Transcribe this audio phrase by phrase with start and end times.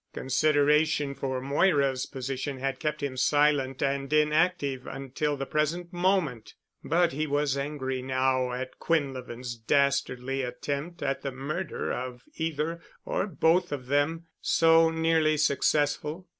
[0.13, 7.11] Consideration for Moira's position had kept him silent and inactive until the present moment, but
[7.11, 13.71] he was angry now at Quinlevin's dastardly attempt at the murder of either or both
[13.71, 16.27] of them, so nearly successful.